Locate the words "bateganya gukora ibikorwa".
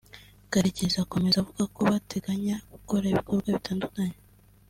1.91-3.49